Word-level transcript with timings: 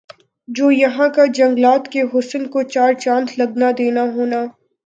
جو 0.47 0.69
یَہاں 0.71 1.07
کا 1.09 1.25
جنگلات 1.33 1.87
کےحسن 1.91 2.47
کو 2.47 2.63
چار 2.63 2.93
چاند 2.93 3.29
لگنا 3.37 3.71
دینا 3.77 4.03
ہونا 4.15 4.41